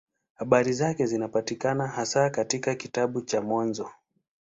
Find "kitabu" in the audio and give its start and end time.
2.75-3.21